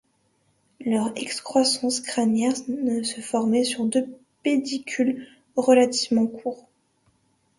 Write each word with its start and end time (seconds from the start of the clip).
Leurs 0.83 1.11
excroissances 1.15 1.99
crâniennes 1.99 3.03
se 3.03 3.21
formaient 3.21 3.63
sur 3.63 3.85
deux 3.85 4.07
pédicules 4.41 5.27
relativement 5.55 6.25
courts. 6.25 6.67